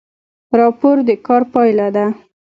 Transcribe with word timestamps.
راپور 0.59 0.95
د 1.07 1.09
کار 1.27 1.43
پایله 1.53 1.87
ده 1.95 2.05